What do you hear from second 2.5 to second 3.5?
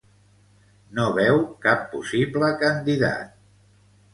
candidat.